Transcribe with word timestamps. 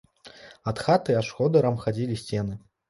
Ад 0.71 0.77
хаты 0.85 1.19
аж 1.21 1.27
ходырам 1.37 1.81
хадзілі 1.85 2.21
сцены. 2.25 2.63